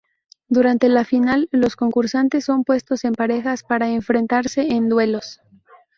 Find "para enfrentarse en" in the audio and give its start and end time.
3.61-4.89